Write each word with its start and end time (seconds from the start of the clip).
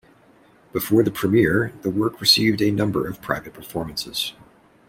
Before 0.73 1.03
the 1.03 1.11
premiere 1.11 1.73
the 1.83 1.91
work 1.91 2.19
received 2.21 2.59
a 2.59 2.71
number 2.71 3.07
of 3.07 3.21
private 3.21 3.53
performances. 3.53 4.33